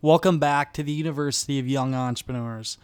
Welcome 0.00 0.38
back 0.38 0.72
to 0.74 0.84
the 0.84 0.92
University 0.92 1.58
of 1.58 1.66
Young 1.66 1.92
Entrepreneurs. 1.92 2.78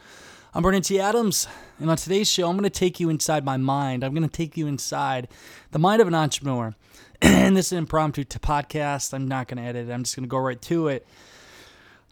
I'm 0.53 0.63
Brandon 0.63 0.83
T. 0.83 0.99
Adams, 0.99 1.47
and 1.79 1.89
on 1.89 1.97
today's 1.97 2.29
show, 2.29 2.51
I'm 2.51 2.57
going 2.57 2.65
to 2.65 2.71
take 2.71 2.99
you 2.99 3.09
inside 3.09 3.45
my 3.45 3.57
mind. 3.57 4.03
I'm 4.03 4.13
going 4.15 4.29
to 4.29 4.37
take 4.37 4.57
you 4.57 4.67
inside 4.67 5.29
the 5.71 5.79
mind 5.79 6.03
of 6.03 6.09
an 6.09 6.15
entrepreneur. 6.17 6.75
and 7.23 7.57
this 7.57 7.67
is 7.67 7.73
an 7.73 7.79
impromptu 7.79 8.25
podcast. 8.25 9.15
I'm 9.15 9.29
not 9.29 9.47
going 9.47 9.59
to 9.59 9.63
edit 9.63 9.89
it, 9.89 9.93
I'm 9.93 10.03
just 10.03 10.17
going 10.17 10.25
to 10.25 10.29
go 10.29 10.39
right 10.39 10.61
to 10.63 10.89
it. 10.89 11.07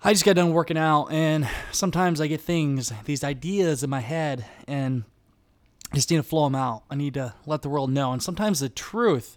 I 0.05 0.12
just 0.12 0.25
got 0.25 0.37
done 0.37 0.52
working 0.52 0.78
out, 0.78 1.06
and 1.06 1.48
sometimes 1.73 2.20
I 2.20 2.28
get 2.28 2.41
things, 2.41 2.92
these 3.05 3.25
ideas 3.25 3.83
in 3.83 3.91
my 3.91 3.98
head, 3.98 4.45
and 4.69 5.03
just 5.92 6.12
need 6.12 6.19
to 6.19 6.23
flow 6.23 6.45
them 6.45 6.55
out. 6.55 6.84
I 6.89 6.95
need 6.95 7.14
to 7.14 7.34
let 7.45 7.62
the 7.62 7.69
world 7.69 7.91
know. 7.91 8.12
And 8.12 8.23
sometimes 8.23 8.61
the 8.61 8.69
truth 8.69 9.37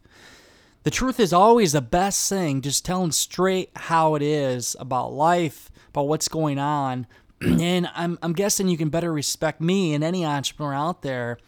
the 0.85 0.91
truth 0.91 1.19
is 1.19 1.33
always 1.33 1.71
the 1.71 1.81
best 1.81 2.29
thing. 2.29 2.61
Just 2.61 2.85
telling 2.85 3.11
straight 3.11 3.71
how 3.75 4.13
it 4.13 4.21
is 4.21 4.75
about 4.79 5.13
life, 5.13 5.71
about 5.89 6.07
what's 6.07 6.27
going 6.27 6.59
on. 6.59 7.07
and 7.41 7.89
I'm, 7.95 8.19
I'm 8.21 8.33
guessing 8.33 8.67
you 8.67 8.77
can 8.77 8.89
better 8.89 9.11
respect 9.11 9.59
me 9.59 9.95
and 9.95 10.03
any 10.03 10.23
entrepreneur 10.23 10.75
out 10.75 11.01
there 11.01 11.39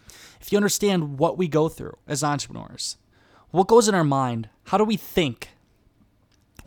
if 0.42 0.52
you 0.52 0.58
understand 0.58 1.20
what 1.20 1.38
we 1.38 1.48
go 1.48 1.70
through 1.70 1.96
as 2.08 2.24
entrepreneurs. 2.24 2.98
What 3.52 3.68
goes 3.68 3.88
in 3.88 3.94
our 3.94 4.04
mind? 4.04 4.50
How 4.66 4.78
do 4.80 4.84
we 4.84 4.98
think? 4.98 5.50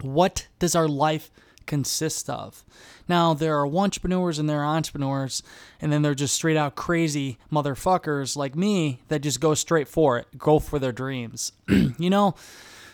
What 0.01 0.47
does 0.61 0.77
our 0.77 0.89
life 0.89 1.33
consist 1.71 2.29
of. 2.29 2.65
Now, 3.09 3.33
there 3.33 3.57
are 3.59 3.67
entrepreneurs 3.67 4.41
and 4.41 4.51
there 4.51 4.61
are 4.61 4.77
entrepreneurs, 4.77 5.43
and 5.81 5.93
then 5.93 6.03
they're 6.03 6.15
just 6.17 6.35
straight 6.35 6.57
out 6.57 6.75
crazy 6.75 7.39
motherfuckers 7.51 8.37
like 8.37 8.57
me 8.57 9.01
that 9.07 9.21
just 9.21 9.41
go 9.41 9.55
straight 9.55 9.87
for 9.87 10.19
it, 10.19 10.27
go 10.37 10.59
for 10.59 10.81
their 10.81 10.93
dreams. 10.93 11.53
you 11.69 12.11
know, 12.11 12.35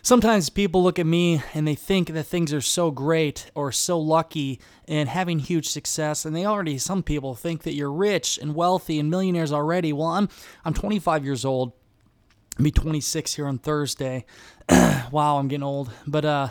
sometimes 0.02 0.50
people 0.50 0.82
look 0.82 0.98
at 0.98 1.06
me 1.06 1.42
and 1.54 1.66
they 1.66 1.74
think 1.74 2.08
that 2.08 2.24
things 2.24 2.52
are 2.52 2.60
so 2.60 2.90
great 2.90 3.50
or 3.54 3.72
so 3.72 3.98
lucky 3.98 4.60
and 4.86 5.08
having 5.08 5.38
huge 5.38 5.68
success 5.68 6.26
and 6.26 6.36
they 6.36 6.44
already 6.44 6.76
some 6.76 7.02
people 7.02 7.34
think 7.34 7.62
that 7.62 7.74
you're 7.74 7.90
rich 7.90 8.38
and 8.38 8.54
wealthy 8.54 9.00
and 9.00 9.10
millionaires 9.10 9.52
already 9.52 9.92
well 9.92 10.06
i'm 10.08 10.28
i'm 10.64 10.72
25 10.72 11.24
years 11.24 11.44
old 11.44 11.72
I'll 12.56 12.62
be 12.62 12.70
26 12.70 13.34
here 13.34 13.48
on 13.48 13.58
thursday 13.58 14.24
wow 15.10 15.38
i'm 15.38 15.48
getting 15.48 15.64
old 15.64 15.90
but 16.06 16.24
uh 16.24 16.48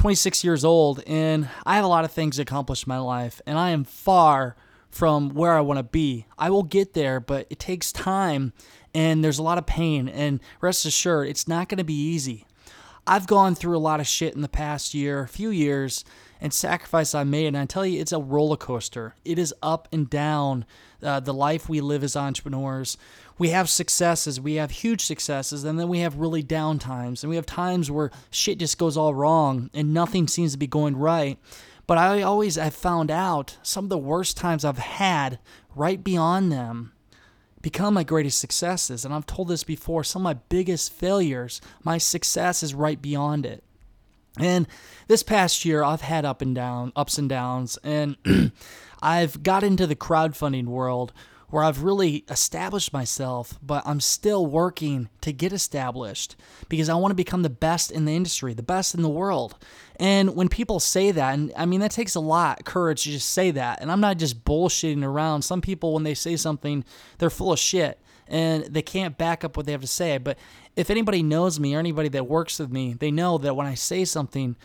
26 0.00 0.42
years 0.44 0.64
old, 0.64 1.02
and 1.06 1.46
I 1.66 1.76
have 1.76 1.84
a 1.84 1.88
lot 1.88 2.06
of 2.06 2.10
things 2.10 2.36
to 2.36 2.42
accomplish 2.42 2.86
in 2.86 2.88
my 2.88 3.00
life, 3.00 3.42
and 3.46 3.58
I 3.58 3.68
am 3.68 3.84
far 3.84 4.56
from 4.88 5.34
where 5.34 5.52
I 5.52 5.60
want 5.60 5.76
to 5.76 5.82
be. 5.82 6.24
I 6.38 6.48
will 6.48 6.62
get 6.62 6.94
there, 6.94 7.20
but 7.20 7.46
it 7.50 7.58
takes 7.58 7.92
time, 7.92 8.54
and 8.94 9.22
there's 9.22 9.38
a 9.38 9.42
lot 9.42 9.58
of 9.58 9.66
pain, 9.66 10.08
and 10.08 10.40
rest 10.62 10.86
assured, 10.86 11.28
it's 11.28 11.46
not 11.46 11.68
going 11.68 11.76
to 11.76 11.84
be 11.84 11.92
easy. 11.92 12.46
I've 13.06 13.26
gone 13.26 13.54
through 13.54 13.76
a 13.76 13.78
lot 13.78 14.00
of 14.00 14.06
shit 14.06 14.34
in 14.34 14.40
the 14.40 14.48
past 14.48 14.94
year, 14.94 15.20
a 15.20 15.28
few 15.28 15.50
years, 15.50 16.02
and 16.40 16.52
sacrifice 16.52 17.14
I 17.14 17.24
made, 17.24 17.46
and 17.46 17.58
I 17.58 17.66
tell 17.66 17.84
you, 17.84 18.00
it's 18.00 18.12
a 18.12 18.18
roller 18.18 18.56
coaster. 18.56 19.14
It 19.24 19.38
is 19.38 19.54
up 19.62 19.88
and 19.92 20.08
down. 20.08 20.64
Uh, 21.02 21.18
the 21.18 21.32
life 21.32 21.68
we 21.68 21.80
live 21.80 22.04
as 22.04 22.14
entrepreneurs 22.14 22.98
we 23.40 23.48
have 23.48 23.70
successes, 23.70 24.38
we 24.38 24.56
have 24.56 24.70
huge 24.70 25.02
successes, 25.02 25.64
and 25.64 25.80
then 25.80 25.88
we 25.88 26.00
have 26.00 26.18
really 26.18 26.42
down 26.42 26.78
times. 26.78 27.22
And 27.22 27.30
we 27.30 27.36
have 27.36 27.46
times 27.46 27.90
where 27.90 28.10
shit 28.30 28.58
just 28.58 28.76
goes 28.76 28.98
all 28.98 29.14
wrong 29.14 29.70
and 29.72 29.94
nothing 29.94 30.28
seems 30.28 30.52
to 30.52 30.58
be 30.58 30.66
going 30.66 30.94
right. 30.94 31.38
But 31.86 31.96
I 31.96 32.20
always 32.20 32.56
have 32.56 32.74
found 32.74 33.10
out 33.10 33.56
some 33.62 33.86
of 33.86 33.88
the 33.88 33.96
worst 33.96 34.36
times 34.36 34.62
I've 34.62 34.76
had 34.76 35.38
right 35.74 36.04
beyond 36.04 36.52
them 36.52 36.92
become 37.62 37.94
my 37.94 38.04
greatest 38.04 38.38
successes. 38.38 39.06
And 39.06 39.14
I've 39.14 39.24
told 39.24 39.48
this 39.48 39.64
before 39.64 40.04
some 40.04 40.20
of 40.20 40.24
my 40.24 40.40
biggest 40.50 40.92
failures, 40.92 41.62
my 41.82 41.96
success 41.96 42.62
is 42.62 42.74
right 42.74 43.00
beyond 43.00 43.46
it. 43.46 43.64
And 44.38 44.68
this 45.08 45.22
past 45.22 45.64
year, 45.64 45.82
I've 45.82 46.02
had 46.02 46.24
up 46.24 46.40
and 46.40 46.54
down, 46.54 46.92
ups 46.94 47.18
and 47.18 47.28
downs, 47.28 47.78
and 47.82 48.16
I've 49.02 49.42
got 49.42 49.62
into 49.62 49.86
the 49.86 49.96
crowdfunding 49.96 50.66
world 50.66 51.12
where 51.50 51.64
I've 51.64 51.82
really 51.82 52.24
established 52.28 52.92
myself, 52.92 53.58
but 53.60 53.82
I'm 53.84 54.00
still 54.00 54.46
working 54.46 55.08
to 55.22 55.32
get 55.32 55.52
established 55.52 56.36
because 56.68 56.88
I 56.88 56.94
want 56.94 57.10
to 57.10 57.16
become 57.16 57.42
the 57.42 57.50
best 57.50 57.90
in 57.90 58.04
the 58.04 58.14
industry, 58.14 58.54
the 58.54 58.62
best 58.62 58.94
in 58.94 59.02
the 59.02 59.08
world. 59.08 59.56
And 59.96 60.36
when 60.36 60.48
people 60.48 60.78
say 60.78 61.10
that, 61.10 61.34
and 61.34 61.52
I 61.56 61.66
mean, 61.66 61.80
that 61.80 61.90
takes 61.90 62.14
a 62.14 62.20
lot 62.20 62.64
courage 62.64 63.02
to 63.02 63.10
just 63.10 63.30
say 63.30 63.50
that. 63.50 63.80
And 63.82 63.90
I'm 63.90 64.00
not 64.00 64.18
just 64.18 64.44
bullshitting 64.44 65.04
around. 65.04 65.42
Some 65.42 65.60
people, 65.60 65.92
when 65.92 66.04
they 66.04 66.14
say 66.14 66.36
something, 66.36 66.84
they're 67.18 67.30
full 67.30 67.52
of 67.52 67.58
shit 67.58 68.00
and 68.30 68.64
they 68.64 68.80
can't 68.80 69.18
back 69.18 69.44
up 69.44 69.56
what 69.56 69.66
they 69.66 69.72
have 69.72 69.80
to 69.82 69.86
say. 69.86 70.16
But 70.16 70.38
if 70.76 70.88
anybody 70.88 71.22
knows 71.22 71.60
me 71.60 71.74
or 71.74 71.78
anybody 71.78 72.08
that 72.10 72.28
works 72.28 72.58
with 72.58 72.70
me, 72.70 72.94
they 72.94 73.10
know 73.10 73.36
that 73.38 73.56
when 73.56 73.66
I 73.66 73.74
say 73.74 74.04
something, 74.06 74.56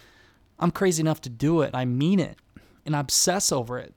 I'm 0.59 0.72
crazy 0.72 1.02
enough 1.02 1.20
to 1.22 1.30
do 1.30 1.62
it. 1.62 1.72
I 1.74 1.84
mean 1.84 2.20
it 2.20 2.38
and 2.86 2.96
I 2.96 3.00
obsess 3.00 3.52
over 3.52 3.80
it. 3.80 3.94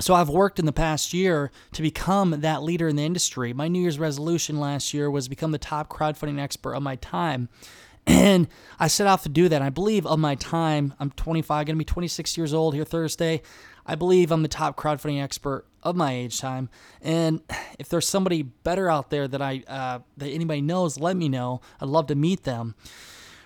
So 0.00 0.14
I've 0.14 0.28
worked 0.28 0.58
in 0.58 0.66
the 0.66 0.72
past 0.72 1.12
year 1.12 1.50
to 1.72 1.82
become 1.82 2.40
that 2.40 2.62
leader 2.62 2.88
in 2.88 2.96
the 2.96 3.04
industry. 3.04 3.52
My 3.52 3.68
New 3.68 3.80
Year's 3.80 3.98
resolution 3.98 4.58
last 4.58 4.94
year 4.94 5.10
was 5.10 5.28
become 5.28 5.52
the 5.52 5.58
top 5.58 5.88
crowdfunding 5.88 6.40
expert 6.40 6.74
of 6.74 6.82
my 6.82 6.96
time. 6.96 7.48
And 8.04 8.48
I 8.80 8.88
set 8.88 9.06
off 9.06 9.22
to 9.22 9.28
do 9.28 9.48
that. 9.48 9.62
I 9.62 9.70
believe 9.70 10.06
of 10.06 10.18
my 10.18 10.34
time, 10.34 10.92
I'm 10.98 11.12
25, 11.12 11.66
going 11.66 11.76
to 11.76 11.78
be 11.78 11.84
26 11.84 12.36
years 12.36 12.52
old 12.52 12.74
here 12.74 12.84
Thursday. 12.84 13.42
I 13.86 13.94
believe 13.94 14.30
I'm 14.30 14.42
the 14.42 14.48
top 14.48 14.76
crowdfunding 14.76 15.22
expert 15.22 15.66
of 15.82 15.96
my 15.96 16.12
age 16.12 16.38
time. 16.38 16.68
And 17.00 17.40
if 17.78 17.88
there's 17.88 18.06
somebody 18.06 18.42
better 18.42 18.88
out 18.88 19.10
there 19.10 19.26
that 19.28 19.42
I 19.42 19.64
uh, 19.66 20.00
that 20.16 20.28
anybody 20.28 20.60
knows, 20.60 20.98
let 20.98 21.16
me 21.16 21.28
know. 21.28 21.60
I'd 21.80 21.88
love 21.88 22.06
to 22.08 22.14
meet 22.14 22.44
them. 22.44 22.74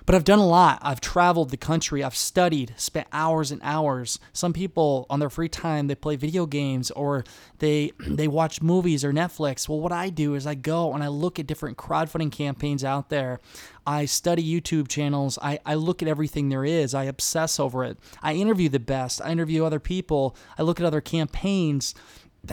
But 0.06 0.15
I've 0.15 0.25
done 0.25 0.39
a 0.39 0.47
lot. 0.47 0.78
I've 0.83 1.00
traveled 1.00 1.50
the 1.50 1.56
country. 1.56 2.05
I've 2.05 2.15
studied, 2.15 2.75
spent 2.77 3.09
hours 3.12 3.50
and 3.50 3.61
hours. 3.65 4.21
Some 4.33 4.53
people 4.53 5.05
on 5.11 5.19
their 5.19 5.28
free 5.28 5.49
time 5.49 5.89
they 5.89 5.97
play 5.97 6.15
video 6.15 6.47
games 6.47 6.93
or 6.93 7.25
they 7.59 7.91
they 8.06 8.28
watch 8.28 8.62
movies 8.62 9.05
or 9.05 9.12
Netflix. 9.12 9.69
Well, 9.69 9.81
what 9.81 9.91
I 9.91 10.11
do 10.11 10.34
is 10.34 10.47
I 10.47 10.55
go 10.55 10.95
and 10.95 11.03
I 11.03 11.09
look 11.09 11.41
at 11.41 11.49
different 11.49 11.77
crowdfunding 11.77 12.31
campaigns 12.31 12.84
out 12.84 13.11
there. 13.11 13.41
I 13.84 14.05
study 14.05 14.45
YouTube 14.45 14.87
channels. 14.87 15.41
I, 15.43 15.59
I 15.66 15.75
look 15.75 16.03
at 16.03 16.09
everything 16.09 16.49
there 16.49 16.65
is. 16.65 16.95
I 16.95 17.05
obsess 17.05 17.59
over 17.59 17.84
it. 17.84 17.99
I 18.22 18.34
interview 18.34 18.69
the 18.69 18.78
best. 18.78 19.21
I 19.21 19.33
interview 19.33 19.65
other 19.65 19.81
people. 19.81 20.37
I 20.56 20.62
look 20.62 20.78
at 20.78 20.87
other 20.87 21.00
campaigns. 21.00 21.97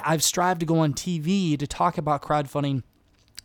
I've 0.03 0.23
strived 0.23 0.61
to 0.61 0.65
go 0.65 0.79
on 0.79 0.93
TV 0.93 1.57
to 1.59 1.67
talk 1.67 1.99
about 1.99 2.23
crowdfunding 2.23 2.81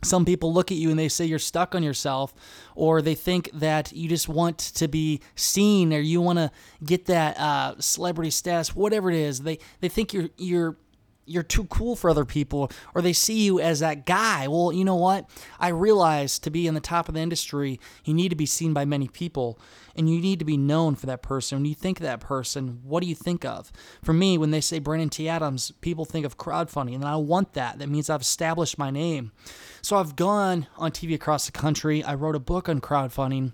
some 0.03 0.25
people 0.25 0.53
look 0.53 0.71
at 0.71 0.79
you 0.79 0.91
and 0.91 0.99
they 0.99 1.09
say 1.09 1.25
you're 1.25 1.39
stuck 1.39 1.75
on 1.75 1.83
yourself 1.83 2.35
or 2.75 3.03
they 3.03 3.15
think 3.15 3.51
that 3.53 3.93
you 3.93 4.09
just 4.09 4.29
want 4.29 4.59
to 4.59 4.89
be 4.89 5.21
seen 5.35 5.93
or 5.93 5.99
you 5.99 6.21
want 6.21 6.39
to 6.39 6.51
get 6.85 7.07
that 7.07 7.39
uh, 7.39 7.75
celebrity 7.81 8.31
status 8.31 8.75
whatever 8.75 9.11
it 9.11 9.17
is. 9.17 9.41
They 9.41 9.59
they 9.81 9.89
think 9.89 10.13
you're 10.13 10.29
you're 10.37 10.77
you're 11.28 11.43
too 11.43 11.65
cool 11.65 11.97
for 11.97 12.11
other 12.11 12.25
people 12.25 12.71
or 12.94 13.03
they 13.03 13.12
see 13.12 13.43
you 13.44 13.61
as 13.61 13.81
that 13.81 14.06
guy. 14.06 14.49
Well, 14.49 14.72
you 14.72 14.84
know 14.84 14.97
what? 14.97 15.28
I 15.61 15.69
realize 15.69 16.39
to 16.41 16.50
be 16.50 16.66
in 16.66 16.75
the 16.75 16.81
top 16.81 17.09
of 17.09 17.15
the 17.15 17.21
industry, 17.21 17.81
you 18.05 18.15
need 18.15 18.31
to 18.31 18.37
be 18.37 18.47
seen 18.47 18.72
by 18.72 18.84
many 18.84 19.09
people 19.09 19.59
and 19.94 20.09
you 20.09 20.21
need 20.21 20.38
to 20.38 20.44
be 20.44 20.56
known 20.56 20.94
for 20.94 21.06
that 21.06 21.22
person. 21.22 21.59
When 21.59 21.65
you 21.67 21.75
think 21.75 21.99
of 21.99 22.05
that 22.05 22.21
person, 22.21 22.81
what 22.84 23.03
do 23.03 23.09
you 23.09 23.15
think 23.15 23.44
of? 23.44 23.73
For 24.03 24.12
me, 24.12 24.38
when 24.38 24.50
they 24.50 24.61
say 24.61 24.79
Brandon 24.79 25.08
T. 25.08 25.29
Adams, 25.29 25.73
people 25.81 26.05
think 26.05 26.25
of 26.25 26.38
crowdfunding 26.38 26.94
and 26.94 27.05
I 27.05 27.17
want 27.17 27.55
that. 27.55 27.79
That 27.79 27.88
means 27.88 28.08
I've 28.08 28.20
established 28.20 28.79
my 28.79 28.91
name. 28.91 29.32
So 29.82 29.97
I've 29.97 30.17
gone 30.17 30.67
on 30.76 30.93
TV 30.93 31.14
across 31.14 31.47
the 31.47 31.53
country. 31.53 32.03
I 32.03 32.14
wrote 32.14 32.37
a 32.37 32.41
book 32.41 32.69
on 32.69 32.81
crowdfunding. 32.81 33.53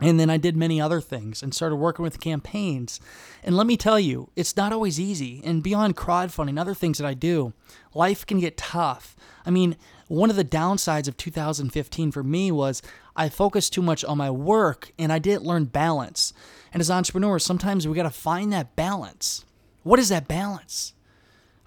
And 0.00 0.18
then 0.20 0.30
I 0.30 0.36
did 0.36 0.56
many 0.56 0.80
other 0.80 1.00
things 1.00 1.42
and 1.42 1.52
started 1.52 1.76
working 1.76 2.04
with 2.04 2.20
campaigns. 2.20 3.00
And 3.42 3.56
let 3.56 3.66
me 3.66 3.76
tell 3.76 3.98
you, 3.98 4.30
it's 4.36 4.56
not 4.56 4.72
always 4.72 5.00
easy. 5.00 5.42
And 5.44 5.62
beyond 5.62 5.96
crowdfunding, 5.96 6.60
other 6.60 6.74
things 6.74 6.98
that 6.98 7.06
I 7.06 7.14
do, 7.14 7.52
life 7.94 8.24
can 8.24 8.38
get 8.38 8.56
tough. 8.56 9.16
I 9.44 9.50
mean, 9.50 9.76
one 10.06 10.30
of 10.30 10.36
the 10.36 10.44
downsides 10.44 11.08
of 11.08 11.16
2015 11.16 12.12
for 12.12 12.22
me 12.22 12.52
was 12.52 12.80
I 13.16 13.28
focused 13.28 13.72
too 13.72 13.82
much 13.82 14.04
on 14.04 14.18
my 14.18 14.30
work 14.30 14.92
and 14.98 15.12
I 15.12 15.18
didn't 15.18 15.44
learn 15.44 15.64
balance. 15.64 16.32
And 16.72 16.80
as 16.80 16.90
entrepreneurs, 16.90 17.44
sometimes 17.44 17.88
we 17.88 17.96
got 17.96 18.04
to 18.04 18.10
find 18.10 18.52
that 18.52 18.76
balance. 18.76 19.44
What 19.82 19.98
is 19.98 20.10
that 20.10 20.28
balance? 20.28 20.92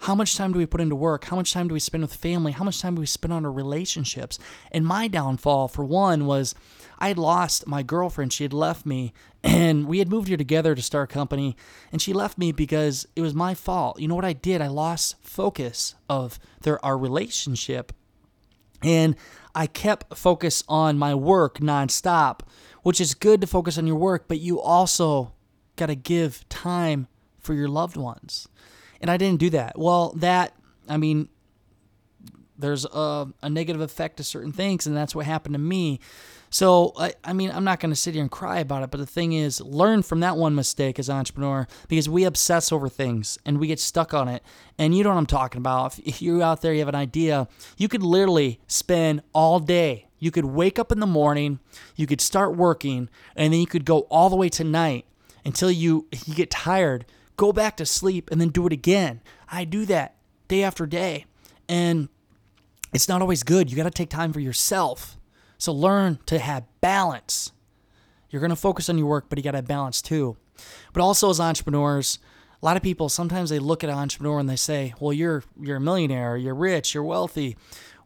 How 0.02 0.16
much 0.16 0.36
time 0.36 0.52
do 0.52 0.58
we 0.58 0.66
put 0.66 0.80
into 0.80 0.96
work? 0.96 1.26
How 1.26 1.36
much 1.36 1.52
time 1.52 1.68
do 1.68 1.74
we 1.74 1.80
spend 1.80 2.02
with 2.02 2.14
family? 2.14 2.50
How 2.50 2.64
much 2.64 2.80
time 2.80 2.96
do 2.96 3.00
we 3.00 3.06
spend 3.06 3.32
on 3.32 3.44
our 3.44 3.52
relationships? 3.52 4.36
And 4.72 4.84
my 4.84 5.06
downfall, 5.06 5.68
for 5.68 5.84
one, 5.84 6.26
was 6.26 6.56
I 7.02 7.12
lost 7.12 7.66
my 7.66 7.82
girlfriend. 7.82 8.32
She 8.32 8.44
had 8.44 8.52
left 8.52 8.86
me, 8.86 9.12
and 9.44 9.88
we 9.88 9.98
had 9.98 10.08
moved 10.08 10.28
here 10.28 10.36
together 10.36 10.74
to 10.74 10.80
start 10.80 11.10
a 11.10 11.12
company, 11.12 11.56
and 11.90 12.00
she 12.00 12.12
left 12.12 12.38
me 12.38 12.52
because 12.52 13.06
it 13.16 13.20
was 13.20 13.34
my 13.34 13.54
fault. 13.54 14.00
You 14.00 14.06
know 14.06 14.14
what 14.14 14.24
I 14.24 14.32
did? 14.32 14.62
I 14.62 14.68
lost 14.68 15.16
focus 15.20 15.96
of 16.08 16.38
their 16.60 16.82
our 16.84 16.96
relationship, 16.96 17.92
and 18.82 19.16
I 19.52 19.66
kept 19.66 20.16
focus 20.16 20.62
on 20.68 20.96
my 20.96 21.12
work 21.12 21.58
nonstop, 21.58 22.40
which 22.84 23.00
is 23.00 23.14
good 23.14 23.40
to 23.40 23.48
focus 23.48 23.76
on 23.76 23.86
your 23.88 23.96
work, 23.96 24.28
but 24.28 24.38
you 24.38 24.60
also 24.60 25.32
got 25.74 25.86
to 25.86 25.96
give 25.96 26.48
time 26.48 27.08
for 27.40 27.52
your 27.52 27.68
loved 27.68 27.96
ones. 27.96 28.48
And 29.00 29.10
I 29.10 29.16
didn't 29.16 29.40
do 29.40 29.50
that. 29.50 29.76
Well, 29.76 30.12
that, 30.18 30.54
I 30.88 30.96
mean, 30.96 31.28
there's 32.56 32.84
a, 32.84 33.26
a 33.42 33.50
negative 33.50 33.80
effect 33.80 34.18
to 34.18 34.24
certain 34.24 34.52
things, 34.52 34.86
and 34.86 34.96
that's 34.96 35.14
what 35.14 35.26
happened 35.26 35.54
to 35.54 35.58
me. 35.58 35.98
So, 36.52 36.92
I, 36.98 37.14
I 37.24 37.32
mean, 37.32 37.50
I'm 37.50 37.64
not 37.64 37.80
going 37.80 37.92
to 37.92 37.96
sit 37.96 38.12
here 38.12 38.20
and 38.20 38.30
cry 38.30 38.58
about 38.58 38.82
it, 38.82 38.90
but 38.90 38.98
the 38.98 39.06
thing 39.06 39.32
is, 39.32 39.58
learn 39.62 40.02
from 40.02 40.20
that 40.20 40.36
one 40.36 40.54
mistake 40.54 40.98
as 40.98 41.08
an 41.08 41.16
entrepreneur 41.16 41.66
because 41.88 42.10
we 42.10 42.24
obsess 42.24 42.70
over 42.70 42.90
things 42.90 43.38
and 43.46 43.58
we 43.58 43.68
get 43.68 43.80
stuck 43.80 44.12
on 44.12 44.28
it. 44.28 44.42
And 44.78 44.94
you 44.94 45.02
know 45.02 45.08
what 45.08 45.16
I'm 45.16 45.24
talking 45.24 45.60
about. 45.60 45.98
If 46.00 46.20
you're 46.20 46.42
out 46.42 46.60
there, 46.60 46.74
you 46.74 46.80
have 46.80 46.88
an 46.88 46.94
idea, 46.94 47.48
you 47.78 47.88
could 47.88 48.02
literally 48.02 48.60
spend 48.66 49.22
all 49.32 49.60
day. 49.60 50.08
You 50.18 50.30
could 50.30 50.44
wake 50.44 50.78
up 50.78 50.92
in 50.92 51.00
the 51.00 51.06
morning, 51.06 51.58
you 51.96 52.06
could 52.06 52.20
start 52.20 52.54
working, 52.54 53.08
and 53.34 53.54
then 53.54 53.58
you 53.58 53.66
could 53.66 53.86
go 53.86 54.00
all 54.02 54.28
the 54.28 54.36
way 54.36 54.50
to 54.50 54.62
night 54.62 55.06
until 55.46 55.70
you, 55.70 56.06
you 56.26 56.34
get 56.34 56.50
tired, 56.50 57.06
go 57.38 57.54
back 57.54 57.78
to 57.78 57.86
sleep, 57.86 58.30
and 58.30 58.38
then 58.38 58.50
do 58.50 58.66
it 58.66 58.74
again. 58.74 59.22
I 59.48 59.64
do 59.64 59.86
that 59.86 60.16
day 60.48 60.62
after 60.62 60.84
day. 60.84 61.24
And 61.66 62.10
it's 62.92 63.08
not 63.08 63.22
always 63.22 63.42
good. 63.42 63.70
You 63.70 63.76
got 63.76 63.84
to 63.84 63.90
take 63.90 64.10
time 64.10 64.34
for 64.34 64.40
yourself. 64.40 65.16
So 65.62 65.72
learn 65.72 66.18
to 66.26 66.40
have 66.40 66.64
balance. 66.80 67.52
You're 68.28 68.40
going 68.40 68.50
to 68.50 68.56
focus 68.56 68.88
on 68.88 68.98
your 68.98 69.06
work, 69.06 69.26
but 69.28 69.38
you 69.38 69.44
got 69.44 69.52
to 69.52 69.62
balance 69.62 70.02
too. 70.02 70.36
But 70.92 71.02
also 71.04 71.30
as 71.30 71.38
entrepreneurs, 71.38 72.18
a 72.60 72.66
lot 72.66 72.76
of 72.76 72.82
people 72.82 73.08
sometimes 73.08 73.48
they 73.48 73.60
look 73.60 73.84
at 73.84 73.90
an 73.90 73.96
entrepreneur 73.96 74.40
and 74.40 74.50
they 74.50 74.56
say, 74.56 74.92
"Well, 74.98 75.12
you're 75.12 75.44
you're 75.60 75.76
a 75.76 75.80
millionaire, 75.80 76.36
you're 76.36 76.56
rich, 76.56 76.94
you're 76.94 77.04
wealthy." 77.04 77.56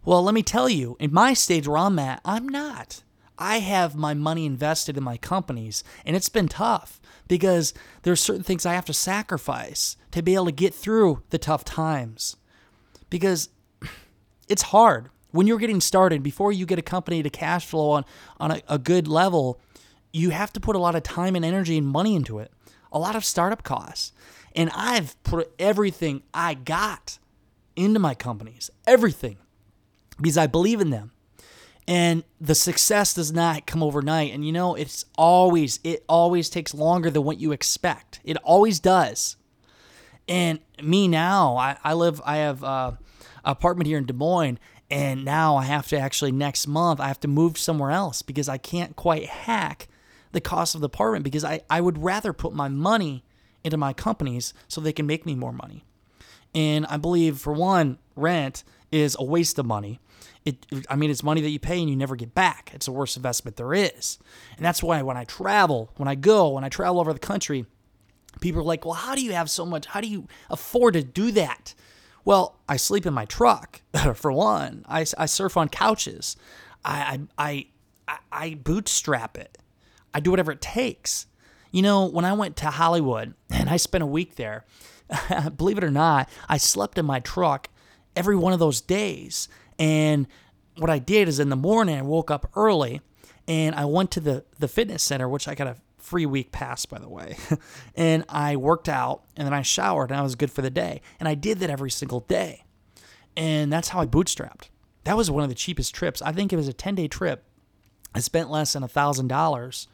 Well, 0.04 0.22
let 0.22 0.34
me 0.34 0.42
tell 0.42 0.68
you, 0.68 0.98
in 1.00 1.14
my 1.14 1.32
stage 1.32 1.66
where 1.66 1.78
I'm 1.78 1.98
at, 1.98 2.20
I'm 2.26 2.46
not. 2.46 3.02
I 3.38 3.60
have 3.60 3.96
my 3.96 4.12
money 4.12 4.44
invested 4.44 4.98
in 4.98 5.02
my 5.02 5.16
companies, 5.16 5.82
and 6.04 6.14
it's 6.14 6.28
been 6.28 6.48
tough 6.48 7.00
because 7.26 7.72
there's 8.02 8.20
certain 8.20 8.42
things 8.42 8.66
I 8.66 8.74
have 8.74 8.84
to 8.84 8.92
sacrifice 8.92 9.96
to 10.10 10.20
be 10.20 10.34
able 10.34 10.44
to 10.44 10.52
get 10.52 10.74
through 10.74 11.22
the 11.30 11.38
tough 11.38 11.64
times. 11.64 12.36
Because 13.08 13.48
it's 14.46 14.60
hard 14.60 15.08
when 15.36 15.46
you're 15.46 15.58
getting 15.58 15.80
started, 15.80 16.22
before 16.22 16.52
you 16.52 16.66
get 16.66 16.78
a 16.78 16.82
company 16.82 17.22
to 17.22 17.30
cash 17.30 17.66
flow 17.66 17.90
on, 17.90 18.04
on 18.38 18.50
a, 18.52 18.62
a 18.68 18.78
good 18.78 19.06
level, 19.06 19.60
you 20.12 20.30
have 20.30 20.52
to 20.54 20.60
put 20.60 20.76
a 20.76 20.78
lot 20.78 20.94
of 20.94 21.02
time 21.02 21.36
and 21.36 21.44
energy 21.44 21.76
and 21.76 21.86
money 21.86 22.16
into 22.16 22.38
it, 22.38 22.50
a 22.90 22.98
lot 22.98 23.14
of 23.14 23.24
startup 23.24 23.62
costs. 23.62 24.12
And 24.54 24.70
I've 24.74 25.22
put 25.22 25.52
everything 25.58 26.22
I 26.32 26.54
got 26.54 27.18
into 27.76 28.00
my 28.00 28.14
companies, 28.14 28.70
everything, 28.86 29.36
because 30.20 30.38
I 30.38 30.46
believe 30.46 30.80
in 30.80 30.90
them. 30.90 31.12
And 31.86 32.24
the 32.40 32.54
success 32.54 33.14
does 33.14 33.32
not 33.32 33.66
come 33.66 33.82
overnight. 33.82 34.32
And 34.32 34.44
you 34.44 34.52
know, 34.52 34.74
it's 34.74 35.04
always, 35.16 35.78
it 35.84 36.04
always 36.08 36.48
takes 36.48 36.74
longer 36.74 37.10
than 37.10 37.22
what 37.22 37.38
you 37.38 37.52
expect. 37.52 38.20
It 38.24 38.36
always 38.38 38.80
does. 38.80 39.36
And 40.28 40.58
me 40.82 41.06
now, 41.06 41.56
I, 41.56 41.76
I 41.84 41.92
live, 41.92 42.20
I 42.24 42.38
have 42.38 42.64
uh, 42.64 42.92
an 43.44 43.52
apartment 43.52 43.86
here 43.86 43.98
in 43.98 44.06
Des 44.06 44.12
Moines, 44.12 44.58
and 44.90 45.24
now 45.24 45.56
I 45.56 45.64
have 45.64 45.88
to 45.88 45.98
actually 45.98 46.32
next 46.32 46.66
month 46.66 47.00
I 47.00 47.08
have 47.08 47.20
to 47.20 47.28
move 47.28 47.58
somewhere 47.58 47.90
else 47.90 48.22
because 48.22 48.48
I 48.48 48.58
can't 48.58 48.94
quite 48.96 49.26
hack 49.26 49.88
the 50.32 50.40
cost 50.40 50.74
of 50.74 50.80
the 50.80 50.86
apartment 50.86 51.24
because 51.24 51.44
I, 51.44 51.60
I 51.68 51.80
would 51.80 52.02
rather 52.02 52.32
put 52.32 52.52
my 52.52 52.68
money 52.68 53.24
into 53.64 53.76
my 53.76 53.92
companies 53.92 54.54
so 54.68 54.80
they 54.80 54.92
can 54.92 55.06
make 55.06 55.26
me 55.26 55.34
more 55.34 55.52
money. 55.52 55.84
And 56.54 56.86
I 56.86 56.96
believe 56.96 57.38
for 57.38 57.52
one, 57.52 57.98
rent 58.14 58.64
is 58.92 59.16
a 59.18 59.24
waste 59.24 59.58
of 59.58 59.66
money. 59.66 59.98
It, 60.44 60.64
I 60.88 60.94
mean, 60.94 61.10
it's 61.10 61.24
money 61.24 61.40
that 61.40 61.50
you 61.50 61.58
pay 61.58 61.80
and 61.80 61.90
you 61.90 61.96
never 61.96 62.14
get 62.14 62.34
back. 62.34 62.70
It's 62.72 62.86
the 62.86 62.92
worst 62.92 63.16
investment 63.16 63.56
there 63.56 63.74
is. 63.74 64.18
And 64.56 64.64
that's 64.64 64.82
why 64.82 65.02
when 65.02 65.16
I 65.16 65.24
travel, 65.24 65.90
when 65.96 66.08
I 66.08 66.14
go, 66.14 66.50
when 66.50 66.64
I 66.64 66.68
travel 66.68 67.00
over 67.00 67.12
the 67.12 67.18
country, 67.18 67.66
people 68.40 68.60
are 68.60 68.64
like, 68.64 68.84
well, 68.84 68.94
how 68.94 69.14
do 69.14 69.22
you 69.22 69.32
have 69.32 69.50
so 69.50 69.66
much? 69.66 69.86
How 69.86 70.00
do 70.00 70.08
you 70.08 70.28
afford 70.48 70.94
to 70.94 71.02
do 71.02 71.32
that? 71.32 71.74
Well, 72.26 72.58
I 72.68 72.76
sleep 72.76 73.06
in 73.06 73.14
my 73.14 73.24
truck 73.24 73.80
for 74.14 74.32
one. 74.32 74.84
I, 74.88 75.06
I 75.16 75.26
surf 75.26 75.56
on 75.56 75.68
couches. 75.68 76.36
I, 76.84 77.20
I, 77.38 77.66
I, 78.08 78.18
I 78.30 78.54
bootstrap 78.54 79.38
it. 79.38 79.56
I 80.12 80.18
do 80.20 80.30
whatever 80.32 80.50
it 80.50 80.60
takes. 80.60 81.28
You 81.70 81.82
know, 81.82 82.06
when 82.06 82.24
I 82.24 82.32
went 82.32 82.56
to 82.56 82.66
Hollywood 82.66 83.34
and 83.50 83.70
I 83.70 83.76
spent 83.76 84.02
a 84.02 84.08
week 84.08 84.34
there, 84.34 84.64
believe 85.56 85.78
it 85.78 85.84
or 85.84 85.90
not, 85.90 86.28
I 86.48 86.58
slept 86.58 86.98
in 86.98 87.06
my 87.06 87.20
truck 87.20 87.68
every 88.16 88.36
one 88.36 88.52
of 88.52 88.58
those 88.58 88.80
days. 88.80 89.48
And 89.78 90.26
what 90.78 90.90
I 90.90 90.98
did 90.98 91.28
is 91.28 91.38
in 91.38 91.48
the 91.48 91.56
morning, 91.56 91.96
I 91.96 92.02
woke 92.02 92.32
up 92.32 92.50
early 92.56 93.02
and 93.46 93.76
I 93.76 93.84
went 93.84 94.10
to 94.12 94.20
the, 94.20 94.44
the 94.58 94.66
fitness 94.66 95.04
center, 95.04 95.28
which 95.28 95.46
I 95.46 95.54
got 95.54 95.68
a 95.68 95.76
free 96.06 96.24
week 96.24 96.52
pass, 96.52 96.86
by 96.86 96.98
the 96.98 97.08
way. 97.08 97.36
and 97.96 98.24
I 98.28 98.56
worked 98.56 98.88
out 98.88 99.24
and 99.36 99.44
then 99.44 99.52
I 99.52 99.62
showered 99.62 100.10
and 100.10 100.18
I 100.18 100.22
was 100.22 100.36
good 100.36 100.52
for 100.52 100.62
the 100.62 100.70
day. 100.70 101.02
And 101.18 101.28
I 101.28 101.34
did 101.34 101.58
that 101.58 101.70
every 101.70 101.90
single 101.90 102.20
day. 102.20 102.64
And 103.36 103.72
that's 103.72 103.88
how 103.88 104.00
I 104.00 104.06
bootstrapped. 104.06 104.68
That 105.04 105.16
was 105.16 105.30
one 105.30 105.42
of 105.42 105.48
the 105.48 105.54
cheapest 105.54 105.94
trips. 105.94 106.22
I 106.22 106.32
think 106.32 106.52
it 106.52 106.56
was 106.56 106.68
a 106.68 106.72
10 106.72 106.94
day 106.94 107.08
trip. 107.08 107.44
I 108.14 108.20
spent 108.20 108.50
less 108.50 108.72
than 108.72 108.82
a 108.82 108.88
$1,000 108.88 109.86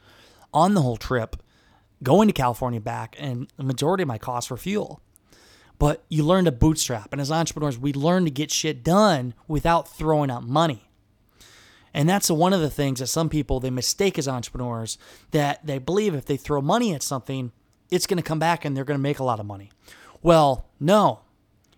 on 0.55 0.75
the 0.75 0.83
whole 0.83 0.97
trip 0.97 1.43
going 2.03 2.29
to 2.29 2.35
California 2.35 2.81
back, 2.81 3.17
and 3.19 3.49
the 3.57 3.65
majority 3.65 4.03
of 4.03 4.09
my 4.09 4.19
costs 4.19 4.51
were 4.51 4.57
fuel. 4.57 5.01
But 5.79 6.05
you 6.09 6.25
learn 6.25 6.45
to 6.45 6.53
bootstrap. 6.53 7.13
And 7.13 7.21
as 7.21 7.33
entrepreneurs, 7.33 7.79
we 7.79 7.93
learn 7.93 8.25
to 8.25 8.31
get 8.31 8.51
shit 8.51 8.85
done 8.85 9.35
without 9.49 9.89
throwing 9.89 10.31
out 10.31 10.47
money. 10.47 10.89
And 11.95 12.09
that's 12.09 12.31
one 12.31 12.53
of 12.53 12.61
the 12.61 12.71
things 12.71 13.01
that 13.01 13.09
some 13.09 13.29
people 13.29 13.61
they 13.61 13.71
mistake 13.71 14.19
as 14.19 14.29
entrepreneurs 14.29 14.99
that 15.31 15.65
they 15.67 15.79
believe 15.79 16.15
if 16.15 16.25
they 16.25 16.37
throw 16.37 16.61
money 16.61 16.95
at 16.95 17.03
something, 17.03 17.53
it's 17.91 18.07
going 18.07 18.17
to 18.17 18.23
come 18.23 18.39
back 18.39 18.65
and 18.65 18.77
they're 18.77 18.85
going 18.85 18.99
to 18.99 19.03
make 19.03 19.19
a 19.19 19.25
lot 19.25 19.41
of 19.41 19.47
money. 19.47 19.71
Well, 20.23 20.67
no. 20.81 21.21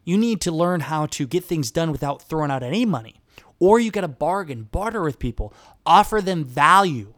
You 0.05 0.19
need 0.19 0.41
to 0.43 0.53
learn 0.53 0.81
how 0.81 1.07
to 1.07 1.27
get 1.27 1.45
things 1.45 1.71
done 1.71 1.91
without 1.91 2.23
throwing 2.23 2.51
out 2.51 2.63
any 2.63 2.85
money. 2.85 3.21
Or 3.59 3.81
you 3.81 3.91
got 3.91 4.03
to 4.03 4.09
bargain, 4.09 4.65
barter 4.71 5.03
with 5.03 5.19
people, 5.19 5.55
offer 5.87 6.21
them 6.21 6.45
value 6.45 7.15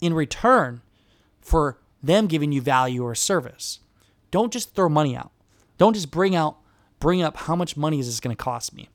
in 0.00 0.14
return 0.14 0.80
for 1.40 1.78
them 2.02 2.26
giving 2.26 2.52
you 2.52 2.60
value 2.60 3.04
or 3.04 3.14
service. 3.14 3.80
Don't 4.30 4.52
just 4.52 4.74
throw 4.74 4.88
money 4.88 5.14
out. 5.16 5.30
Don't 5.78 5.94
just 5.94 6.10
bring 6.10 6.34
out 6.34 6.56
bring 6.98 7.20
up 7.20 7.36
how 7.36 7.56
much 7.56 7.76
money 7.76 7.98
is 7.98 8.06
this 8.06 8.20
going 8.20 8.34
to 8.34 8.40
cost 8.40 8.72
me. 8.72 8.88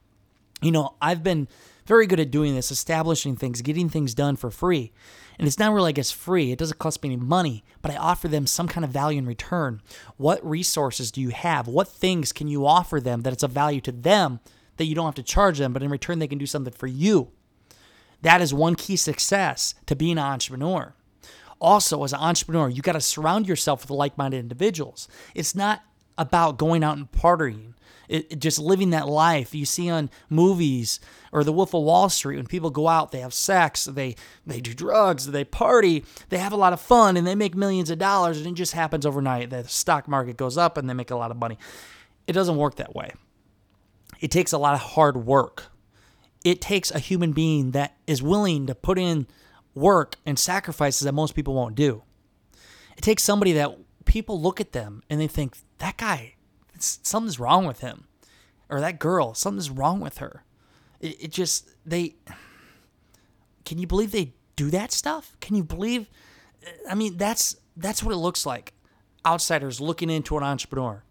You 0.62 0.72
know, 0.72 0.96
I've 1.02 1.24
been 1.24 1.50
very 1.88 2.06
good 2.06 2.20
at 2.20 2.30
doing 2.30 2.54
this, 2.54 2.70
establishing 2.70 3.36
things, 3.36 3.62
getting 3.62 3.90
things 3.90 4.14
done 4.14 4.36
for 4.36 4.52
free. 4.52 4.92
And 5.40 5.48
it's 5.48 5.58
not 5.58 5.72
really 5.72 5.84
like 5.90 5.98
it's 5.98 6.12
free. 6.12 6.52
It 6.52 6.60
doesn't 6.60 6.80
cost 6.80 7.02
me 7.02 7.10
any 7.10 7.16
money, 7.16 7.64
but 7.82 7.92
I 7.92 7.96
offer 7.96 8.28
them 8.28 8.46
some 8.46 8.68
kind 8.68 8.84
of 8.84 8.92
value 8.92 9.20
in 9.20 9.26
return. 9.26 9.82
What 10.18 10.48
resources 10.48 11.12
do 11.12 11.22
you 11.22 11.30
have? 11.30 11.68
What 11.68 11.88
things 11.88 12.32
can 12.32 12.48
you 12.48 12.66
offer 12.66 13.00
them 13.00 13.22
that 13.22 13.34
it's 13.34 13.44
of 13.44 13.52
value 13.52 13.82
to 13.82 13.92
them 13.92 14.40
that 14.76 14.86
you 14.86 14.96
don't 14.96 15.06
have 15.06 15.16
to 15.16 15.24
charge 15.24 15.58
them, 15.58 15.74
but 15.74 15.82
in 15.82 15.90
return 15.90 16.20
they 16.20 16.28
can 16.28 16.38
do 16.38 16.46
something 16.46 16.74
for 16.74 16.88
you? 16.88 17.32
That 18.22 18.42
is 18.42 18.54
one 18.54 18.76
key 18.76 18.96
success 18.96 19.76
to 19.86 19.96
being 19.96 20.18
an 20.18 20.26
entrepreneur. 20.26 20.94
Also, 21.60 22.04
as 22.04 22.14
an 22.14 22.20
entrepreneur, 22.20 22.70
you 22.70 22.82
got 22.82 22.94
to 22.94 23.02
surround 23.02 23.48
yourself 23.48 23.82
with 23.82 23.92
like 23.92 24.18
minded 24.18 24.40
individuals. 24.40 25.08
It's 25.34 25.56
not 25.56 25.84
about 26.18 26.58
going 26.58 26.84
out 26.84 26.98
and 26.98 27.12
partying 27.12 27.74
it, 28.08 28.32
it, 28.32 28.40
just 28.40 28.60
living 28.60 28.92
that 28.92 29.08
life 29.08 29.54
you 29.54 29.66
see 29.66 29.90
on 29.90 30.10
movies 30.30 31.00
or 31.32 31.44
The 31.44 31.52
Wolf 31.52 31.74
of 31.74 31.84
Wall 31.84 32.10
Street 32.10 32.38
when 32.38 32.48
people 32.48 32.70
go 32.70 32.88
out, 32.88 33.12
they 33.12 33.20
have 33.20 33.34
sex, 33.34 33.86
they 33.86 34.16
they 34.46 34.62
do 34.62 34.74
drugs, 34.74 35.28
they 35.28 35.44
party, 35.44 36.06
they 36.30 36.38
have 36.38 36.54
a 36.54 36.58
lot 36.58 36.74
of 36.74 36.82
fun, 36.82 37.18
and 37.18 37.28
they 37.28 37.36
make 37.36 37.56
millions 37.56 37.90
of 37.90 38.00
dollars, 38.00 38.38
and 38.38 38.48
it 38.48 38.54
just 38.54 38.74
happens 38.74 39.06
overnight. 39.06 39.50
The 39.50 39.68
stock 39.68 40.08
market 40.08 40.38
goes 40.38 40.58
up, 40.58 40.78
and 40.78 40.90
they 40.90 40.94
make 40.94 41.12
a 41.12 41.16
lot 41.16 41.32
of 41.32 41.38
money. 41.38 41.58
It 42.28 42.34
doesn't 42.34 42.58
work 42.58 42.76
that 42.76 42.96
way. 42.96 43.12
It 44.20 44.32
takes 44.32 44.52
a 44.52 44.58
lot 44.58 44.74
of 44.74 44.80
hard 44.80 45.18
work. 45.18 45.66
It 46.44 46.62
takes 46.62 46.92
a 46.92 47.00
human 47.00 47.34
being 47.34 47.72
that 47.72 47.98
is 48.08 48.24
willing 48.24 48.68
to 48.68 48.76
put 48.76 48.98
in 48.98 49.28
work 49.76 50.16
and 50.26 50.40
sacrifices 50.40 51.02
that 51.02 51.14
most 51.14 51.36
people 51.36 51.54
won't 51.54 51.76
do. 51.76 52.04
It 52.96 53.02
takes 53.02 53.24
somebody 53.24 53.54
that 53.54 53.78
people 54.08 54.42
look 54.42 54.60
at 54.60 54.72
them 54.72 55.04
and 55.10 55.20
they 55.20 55.28
think 55.28 55.58
that 55.78 55.98
guy 55.98 56.34
something's 56.80 57.40
wrong 57.40 57.66
with 57.66 57.82
him 57.82 58.06
or 58.70 58.80
that 58.80 59.00
girl 59.00 59.34
something's 59.34 59.70
wrong 59.70 60.00
with 60.00 60.18
her. 60.18 60.44
It, 61.00 61.24
it 61.26 61.32
just 61.32 61.70
they 61.86 62.16
can 63.66 63.78
you 63.78 63.88
believe 63.88 64.12
they 64.12 64.34
do 64.56 64.70
that 64.72 64.92
stuff? 64.92 65.36
Can 65.42 65.56
you 65.56 65.64
believe 65.64 66.08
i 66.90 66.96
mean 66.96 67.18
that's 67.18 67.58
that's 67.76 68.04
what 68.04 68.14
it 68.14 68.18
looks 68.18 68.46
like. 68.46 68.74
Outsiders 69.26 69.82
looking 69.82 70.10
into 70.10 70.38
an 70.38 70.44
entrepreneur. 70.44 71.04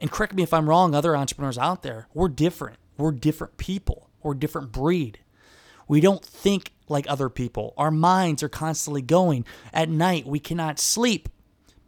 And 0.00 0.10
correct 0.10 0.34
me 0.34 0.42
if 0.42 0.52
i'm 0.52 0.68
wrong 0.68 0.94
other 0.94 1.16
entrepreneurs 1.16 1.58
out 1.58 1.82
there 1.82 2.08
we're 2.14 2.28
different. 2.28 2.78
We're 2.96 3.12
different 3.12 3.56
people. 3.56 4.10
We're 4.22 4.34
different 4.34 4.72
breed. 4.72 5.20
We 5.86 6.00
don't 6.00 6.24
think 6.24 6.72
like 6.88 7.08
other 7.08 7.28
people. 7.28 7.74
Our 7.78 7.90
minds 7.90 8.42
are 8.42 8.48
constantly 8.48 9.02
going. 9.02 9.44
At 9.72 9.88
night, 9.88 10.26
we 10.26 10.40
cannot 10.40 10.78
sleep 10.78 11.28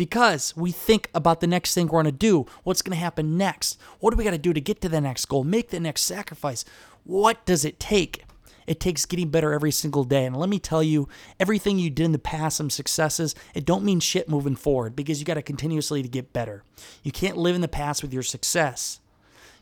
because 0.01 0.57
we 0.57 0.73
think 0.73 1.11
about 1.15 1.41
the 1.41 1.47
next 1.47 1.75
thing 1.75 1.85
we're 1.85 2.03
going 2.03 2.07
to 2.07 2.11
do, 2.11 2.47
what's 2.63 2.81
going 2.81 2.97
to 2.97 3.05
happen 3.05 3.37
next, 3.37 3.79
what 3.99 4.11
do 4.11 4.17
we 4.17 4.25
got 4.25 4.31
to 4.31 4.39
do 4.39 4.55
to 4.55 4.59
get 4.59 4.81
to 4.81 4.89
the 4.89 4.99
next 4.99 5.27
goal, 5.27 5.45
make 5.45 5.69
the 5.69 5.79
next 5.79 6.05
sacrifice. 6.05 6.65
What 7.05 7.45
does 7.45 7.67
it 7.67 7.79
take? 7.79 8.25
It 8.67 8.81
takes 8.81 9.05
getting 9.05 9.29
better 9.29 9.53
every 9.53 9.71
single 9.71 10.05
day. 10.05 10.25
And 10.25 10.35
let 10.35 10.49
me 10.49 10.59
tell 10.59 10.83
you, 10.83 11.07
everything 11.39 11.79
you 11.79 11.91
did 11.91 12.07
in 12.07 12.13
the 12.13 12.19
past, 12.19 12.57
some 12.57 12.71
successes, 12.71 13.35
it 13.55 13.67
don't 13.67 13.85
mean 13.85 14.01
shit 14.01 14.27
moving 14.27 14.57
forward 14.57 14.97
because 14.97 15.21
you 15.21 15.27
got 15.27 15.35
to 15.35 15.43
continuously 15.43 16.01
to 16.01 16.09
get 16.09 16.33
better. 16.33 16.65
You 17.03 17.13
can't 17.13 17.37
live 17.37 17.55
in 17.55 17.61
the 17.61 17.69
past 17.69 18.01
with 18.01 18.15
your 18.15 18.23
success. 18.23 19.01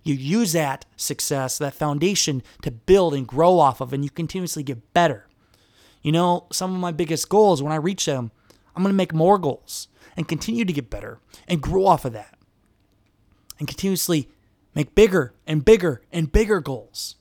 You 0.04 0.14
use 0.14 0.52
that 0.52 0.84
success, 0.94 1.58
that 1.58 1.74
foundation 1.74 2.44
to 2.62 2.70
build 2.70 3.12
and 3.12 3.26
grow 3.26 3.58
off 3.58 3.80
of, 3.80 3.92
and 3.92 4.04
you 4.04 4.10
continuously 4.10 4.62
get 4.62 4.94
better. 4.94 5.26
You 6.00 6.12
know, 6.12 6.46
some 6.52 6.72
of 6.72 6.80
my 6.80 6.92
biggest 6.92 7.28
goals, 7.28 7.60
when 7.60 7.72
I 7.72 7.76
reach 7.76 8.06
them, 8.06 8.30
I'm 8.78 8.84
going 8.84 8.92
to 8.92 8.96
make 8.96 9.12
more 9.12 9.38
goals 9.38 9.88
and 10.16 10.28
continue 10.28 10.64
to 10.64 10.72
get 10.72 10.88
better 10.88 11.18
and 11.48 11.60
grow 11.60 11.84
off 11.84 12.04
of 12.04 12.12
that 12.12 12.38
and 13.58 13.66
continuously 13.66 14.28
make 14.72 14.94
bigger 14.94 15.34
and 15.48 15.64
bigger 15.64 16.00
and 16.12 16.30
bigger 16.30 16.60
goals. 16.60 17.16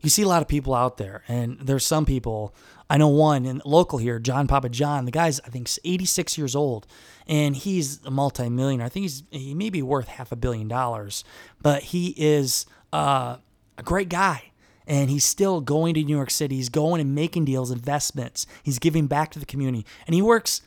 You 0.00 0.08
see 0.08 0.22
a 0.22 0.28
lot 0.28 0.40
of 0.40 0.48
people 0.48 0.74
out 0.74 0.96
there, 0.96 1.24
and 1.28 1.58
there's 1.60 1.84
some 1.84 2.06
people. 2.06 2.54
I 2.88 2.96
know 2.96 3.08
one 3.08 3.44
in 3.44 3.60
local 3.66 3.98
here, 3.98 4.18
John 4.18 4.48
Pappajohn. 4.48 5.04
The 5.04 5.10
guy's 5.10 5.40
I 5.40 5.48
think 5.48 5.68
86 5.84 6.38
years 6.38 6.56
old, 6.56 6.86
and 7.26 7.54
he's 7.54 8.02
a 8.06 8.10
multimillionaire. 8.10 8.86
I 8.86 8.88
think 8.88 9.02
he's 9.02 9.24
he 9.30 9.52
may 9.52 9.68
be 9.68 9.82
worth 9.82 10.08
half 10.08 10.32
a 10.32 10.36
billion 10.36 10.68
dollars, 10.68 11.22
but 11.60 11.82
he 11.82 12.14
is 12.16 12.64
uh, 12.94 13.36
a 13.76 13.82
great 13.82 14.08
guy 14.08 14.52
and 14.88 15.10
he's 15.10 15.24
still 15.24 15.60
going 15.60 15.92
to 15.94 16.02
New 16.02 16.16
York 16.16 16.30
City. 16.30 16.56
He's 16.56 16.70
going 16.70 17.00
and 17.00 17.14
making 17.14 17.44
deals, 17.44 17.70
investments. 17.70 18.46
He's 18.62 18.78
giving 18.78 19.06
back 19.06 19.30
to 19.32 19.38
the 19.38 19.46
community, 19.46 19.86
and 20.06 20.14
he 20.14 20.22
works 20.22 20.62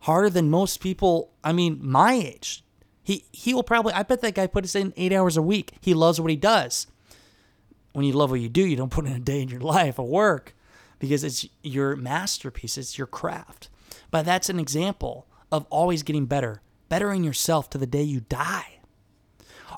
harder 0.00 0.30
than 0.30 0.48
most 0.48 0.80
people. 0.80 1.32
I 1.42 1.52
mean, 1.52 1.80
my 1.82 2.14
age. 2.14 2.64
He 3.02 3.26
he 3.32 3.52
will 3.52 3.64
probably. 3.64 3.92
I 3.92 4.04
bet 4.04 4.22
that 4.22 4.36
guy 4.36 4.46
puts 4.46 4.74
in 4.74 4.94
eight 4.96 5.12
hours 5.12 5.36
a 5.36 5.42
week. 5.42 5.72
He 5.80 5.92
loves 5.92 6.20
what 6.20 6.30
he 6.30 6.36
does. 6.36 6.86
When 7.92 8.06
you 8.06 8.12
love 8.12 8.30
what 8.30 8.40
you 8.40 8.48
do, 8.48 8.64
you 8.64 8.76
don't 8.76 8.90
put 8.90 9.06
in 9.06 9.12
a 9.12 9.20
day 9.20 9.42
in 9.42 9.48
your 9.48 9.60
life 9.60 9.98
of 9.98 10.06
work 10.06 10.54
because 10.98 11.24
it's 11.24 11.46
your 11.62 11.96
masterpiece. 11.96 12.78
It's 12.78 12.96
your 12.96 13.06
craft. 13.06 13.68
But 14.10 14.24
that's 14.24 14.48
an 14.48 14.60
example 14.60 15.26
of 15.50 15.66
always 15.68 16.02
getting 16.02 16.26
better, 16.26 16.62
bettering 16.88 17.24
yourself 17.24 17.68
to 17.70 17.78
the 17.78 17.86
day 17.86 18.02
you 18.02 18.20
die. 18.20 18.78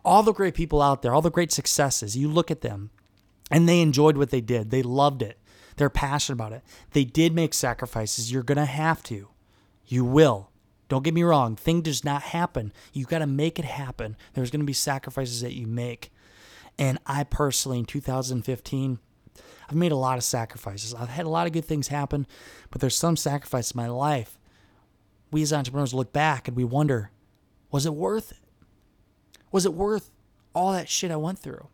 All 0.04 0.22
the 0.22 0.32
great 0.32 0.54
people 0.54 0.80
out 0.80 1.02
there, 1.02 1.12
all 1.12 1.22
the 1.22 1.30
great 1.30 1.50
successes, 1.50 2.16
you 2.16 2.28
look 2.28 2.50
at 2.50 2.60
them 2.60 2.90
and 3.50 3.68
they 3.68 3.80
enjoyed 3.80 4.16
what 4.16 4.30
they 4.30 4.40
did. 4.40 4.70
They 4.70 4.82
loved 4.82 5.22
it. 5.22 5.38
They're 5.76 5.90
passionate 5.90 6.34
about 6.34 6.52
it. 6.52 6.62
They 6.92 7.04
did 7.04 7.34
make 7.34 7.54
sacrifices. 7.54 8.32
You're 8.32 8.42
going 8.42 8.56
to 8.56 8.64
have 8.64 9.02
to. 9.04 9.28
You 9.86 10.04
will. 10.04 10.50
Don't 10.88 11.04
get 11.04 11.14
me 11.14 11.22
wrong. 11.22 11.56
Thing 11.56 11.82
does 11.82 12.04
not 12.04 12.22
happen. 12.22 12.72
You 12.92 13.04
got 13.04 13.18
to 13.18 13.26
make 13.26 13.58
it 13.58 13.64
happen. 13.64 14.16
There's 14.34 14.50
going 14.50 14.60
to 14.60 14.66
be 14.66 14.72
sacrifices 14.72 15.40
that 15.42 15.54
you 15.54 15.66
make. 15.66 16.12
And 16.78 16.98
I 17.06 17.24
personally, 17.24 17.78
in 17.78 17.84
2015, 17.84 18.98
I've 19.68 19.76
made 19.76 19.92
a 19.92 19.96
lot 19.96 20.18
of 20.18 20.24
sacrifices. 20.24 20.94
I've 20.94 21.08
had 21.08 21.26
a 21.26 21.30
lot 21.30 21.46
of 21.46 21.52
good 21.52 21.64
things 21.64 21.88
happen, 21.88 22.26
but 22.70 22.80
there's 22.80 22.96
some 22.96 23.16
sacrifices 23.16 23.72
in 23.72 23.78
my 23.78 23.88
life. 23.88 24.38
We 25.32 25.42
as 25.42 25.52
entrepreneurs 25.52 25.94
look 25.94 26.12
back 26.12 26.46
and 26.46 26.56
we 26.56 26.64
wonder, 26.64 27.10
was 27.70 27.84
it 27.84 27.94
worth 27.94 28.30
it? 28.32 28.38
Was 29.50 29.66
it 29.66 29.74
worth 29.74 30.10
all 30.54 30.72
that 30.72 30.88
shit 30.88 31.10
I 31.10 31.16
went 31.16 31.38
through? 31.38 31.68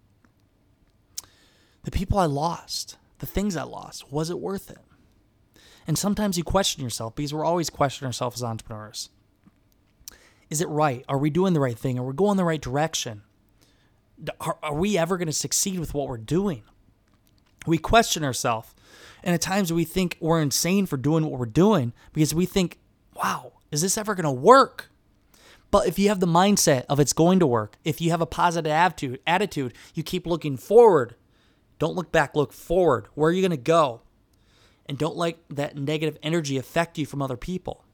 The 1.83 1.91
people 1.91 2.19
I 2.19 2.27
lost, 2.27 2.97
the 3.19 3.27
things 3.27 3.57
I 3.57 3.63
lost, 3.63 4.13
was 4.13 4.31
it 4.31 4.39
worth 4.39 4.71
it? 4.71 4.79
And 5.87 5.99
sometimes 5.99 6.39
you 6.39 6.45
question 6.45 6.83
yourself 6.83 7.15
because 7.15 7.35
we're 7.35 7.45
always 7.45 7.71
questioning 7.71 8.07
ourselves 8.07 8.41
as 8.41 8.45
entrepreneurs. 8.45 9.11
Is 10.49 10.61
it 10.61 10.69
right? 10.69 11.05
Are 11.09 11.19
we 11.19 11.31
doing 11.31 11.55
the 11.55 11.61
right 11.61 11.79
thing? 11.79 11.99
Are 11.99 12.05
we 12.05 12.13
going 12.13 12.37
the 12.37 12.45
right 12.45 12.61
direction? 12.61 13.23
Are, 14.41 14.59
are 14.63 14.75
we 14.75 14.97
ever 14.97 15.17
going 15.17 15.27
to 15.27 15.33
succeed 15.33 15.81
with 15.81 15.95
what 15.95 16.09
we're 16.09 16.19
doing? 16.19 16.63
We 17.67 17.79
question 17.79 18.23
ourselves. 18.23 18.75
And 19.25 19.35
at 19.35 19.41
times 19.41 19.73
we 19.73 19.85
think 19.85 20.19
we're 20.21 20.41
insane 20.41 20.87
for 20.87 20.97
doing 20.97 21.25
what 21.25 21.39
we're 21.39 21.47
doing 21.47 21.93
because 22.13 22.35
we 22.35 22.47
think, 22.47 22.79
wow, 23.15 23.53
is 23.71 23.81
this 23.81 23.97
ever 23.97 24.15
going 24.15 24.25
to 24.25 24.31
work? 24.31 24.91
But 25.71 25.89
if 25.89 25.99
you 25.99 26.11
have 26.11 26.21
the 26.21 26.27
mindset 26.27 26.85
of 26.89 27.01
it's 27.01 27.15
going 27.15 27.39
to 27.39 27.47
work, 27.47 27.79
if 27.83 28.01
you 28.01 28.11
have 28.11 28.21
a 28.21 28.27
positive 28.27 28.71
attitude, 28.71 29.21
attitude, 29.27 29.73
you 29.95 30.03
keep 30.03 30.27
looking 30.27 30.57
forward, 30.57 31.15
don't 31.83 31.97
look 31.97 32.13
back, 32.13 32.37
look 32.37 32.53
forward. 32.53 33.09
Where 33.17 33.31
are 33.31 33.33
you 33.33 33.43
going 33.43 33.51
to 33.51 33.57
go? 33.57 34.03
And 34.87 34.97
don't 34.97 35.17
let 35.17 35.37
that 35.51 35.77
negative 35.77 36.17
energy 36.23 36.57
affect 36.57 36.97
you 36.97 37.07
from 37.07 37.21
other 37.21 37.37
people. 37.37 37.85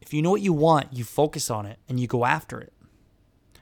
If 0.00 0.14
you 0.14 0.22
know 0.22 0.30
what 0.30 0.42
you 0.42 0.52
want, 0.52 0.92
you 0.92 1.02
focus 1.02 1.50
on 1.50 1.66
it 1.66 1.80
and 1.88 1.98
you 1.98 2.06
go 2.06 2.24
after 2.24 2.60
it. 2.60 2.72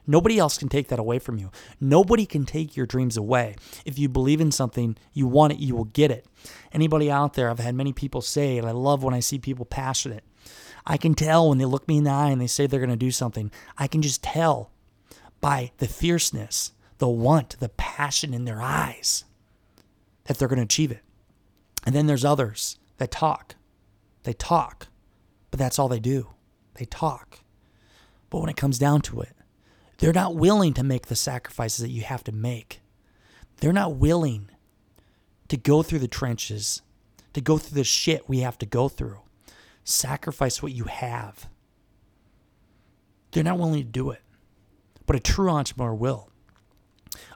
Nobody 0.07 0.39
else 0.39 0.59
can 0.59 0.69
take 0.69 0.89
that 0.89 0.99
away 0.99 1.19
from 1.19 1.39
you. 1.39 1.51
Nobody 1.81 2.27
can 2.27 2.45
take 2.45 2.77
your 2.77 2.85
dreams 2.85 3.17
away. 3.17 3.57
If 3.87 3.99
you 3.99 4.11
believe 4.11 4.43
in 4.43 4.53
something, 4.53 4.99
you 5.15 5.27
want 5.27 5.55
it, 5.55 5.61
you 5.61 5.75
will 5.75 5.87
get 5.87 6.11
it. 6.11 6.27
Anybody 6.71 7.11
out 7.11 7.33
there, 7.33 7.49
I've 7.49 7.59
had 7.59 7.75
many 7.75 7.95
people 7.95 8.21
say, 8.21 8.59
and 8.59 8.69
I 8.69 8.73
love 8.73 9.03
when 9.03 9.15
I 9.15 9.21
see 9.21 9.39
people 9.39 9.65
passionate. 9.65 10.25
I 10.87 10.99
can 10.99 11.15
tell 11.15 11.49
when 11.49 11.57
they 11.57 11.65
look 11.65 11.89
me 11.89 11.97
in 11.97 12.05
the 12.05 12.11
eye 12.11 12.29
and 12.29 12.39
they 12.39 12.47
say 12.47 12.67
they're 12.67 12.81
going 12.81 12.91
to 12.91 12.97
do 12.97 13.11
something. 13.11 13.51
I 13.79 13.87
can 13.87 14.03
just 14.03 14.23
tell 14.23 14.73
by 15.41 15.73
the 15.79 15.89
fierceness 15.89 16.73
the 16.99 17.09
want, 17.09 17.59
the 17.61 17.69
passion 17.69 18.33
in 18.33 18.45
their 18.45 18.61
eyes 18.61 19.25
that 20.25 20.39
they're 20.39 20.49
going 20.49 20.59
to 20.59 20.65
achieve 20.65 20.91
it. 20.91 21.03
And 21.85 21.95
then 21.95 22.07
there's 22.07 22.25
others 22.25 22.79
that 22.99 23.11
talk. 23.11 23.55
They 24.25 24.33
talk, 24.33 24.89
but 25.51 25.59
that's 25.59 25.79
all 25.79 25.89
they 25.89 26.01
do. 26.01 26.29
They 26.75 26.85
talk. 26.85 27.41
But 28.29 28.41
when 28.41 28.51
it 28.51 28.57
comes 28.57 28.79
down 28.79 29.03
to 29.03 29.21
it, 29.21 29.33
they're 29.99 30.13
not 30.13 30.35
willing 30.35 30.75
to 30.75 30.83
make 30.83 31.07
the 31.07 31.17
sacrifices 31.17 31.79
that 31.79 31.91
you 31.91 32.03
have 32.03 32.25
to 32.25 32.33
make. 32.33 32.81
They're 33.59 33.73
not 33.73 33.97
willing 33.97 34.51
to 35.49 35.57
go 35.57 35.83
through 35.83 36.01
the 36.01 36.09
trenches, 36.09 36.83
to 37.33 37.41
go 37.41 37.57
through 37.57 37.77
the 37.77 37.85
shit 37.85 38.29
we 38.29 38.41
have 38.41 38.59
to 38.59 38.67
go 38.67 38.89
through. 38.89 39.21
Sacrifice 39.85 40.63
what 40.63 40.73
you 40.73 40.85
have. 40.85 41.49
They're 43.31 43.45
not 43.45 43.59
willing 43.59 43.83
to 43.83 43.85
do 43.85 44.11
it. 44.11 44.23
But 45.07 45.17
a 45.17 45.21
true 45.21 45.49
entrepreneur 45.49 45.95
will. 45.95 46.31